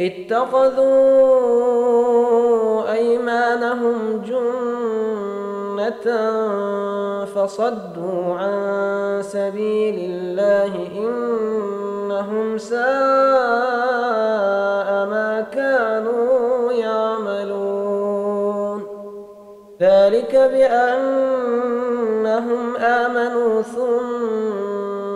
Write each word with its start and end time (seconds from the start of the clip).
اتخذوا 0.00 0.92
أيمانهم 2.92 4.22
جنة 4.26 6.06
فصدوا 7.24 8.34
عن 8.34 9.22
سبيل 9.22 10.10
الله 10.10 10.72
إنهم 10.96 12.58
ساء 12.58 12.80
ما 15.10 15.46
كانوا 15.52 16.72
يعملون. 16.72 18.82
ذلك 19.80 20.36
بأنهم 20.52 21.16
آمنوا 22.76 23.62
ثم 23.62 24.73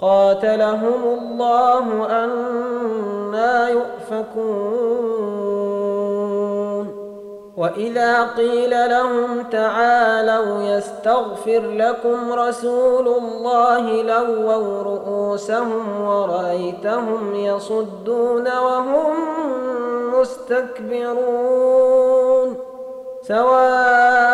قاتلهم 0.00 1.02
الله 1.04 2.06
أنا 2.24 3.68
يؤفكون. 3.68 5.04
وإذا 7.56 8.22
قيل 8.22 8.90
لهم 8.90 9.42
تعالوا 9.42 10.62
يستغفر 10.62 11.60
لكم 11.60 12.32
رسول 12.32 13.08
الله 13.08 14.02
لووا 14.02 14.82
رؤوسهم 14.82 16.00
ورأيتهم 16.06 17.34
يصدون 17.34 18.58
وهم 18.58 19.14
مستكبرون. 20.20 21.64
سواء 23.28 24.33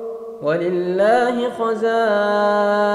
ولله 0.41 1.49
خزائن 1.59 2.91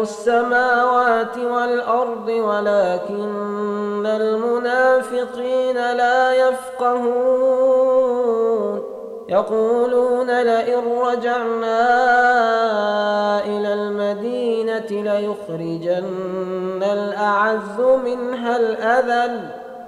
السماوات 0.00 1.38
والأرض 1.38 2.28
ولكن 2.28 4.06
المنافقين 4.06 5.74
لا 5.74 6.34
يفقهون. 6.34 7.80
يقولون 9.28 10.42
لئن 10.42 10.98
رجعنا 10.98 11.80
إلى 13.44 13.74
المدينة 13.74 14.86
ليخرجن 14.90 16.82
الأعز 16.82 17.80
منها 18.04 18.56
الأذل. 18.56 19.59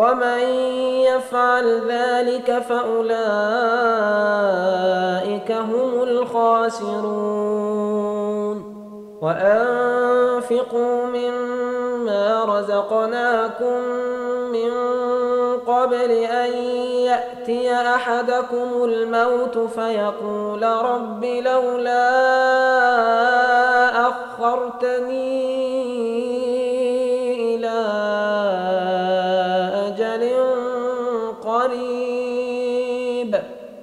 ومن 0.00 0.42
يفعل 1.08 1.66
ذلك 1.88 2.62
فأولئك 2.68 3.10
هم 5.52 6.02
الخاسرون. 6.02 7.50
وأنفقوا 9.22 11.06
مما 11.06 12.44
رزقناكم 12.44 13.80
من 14.52 14.70
قبل 15.66 16.10
أن 16.10 16.52
يأتي 17.04 17.72
أحدكم 17.72 18.84
الموت 18.84 19.58
فيقول 19.58 20.62
رب 20.62 21.24
لولا 21.24 22.69